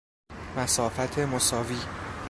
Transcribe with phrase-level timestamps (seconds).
[0.57, 1.77] مسافت مساوی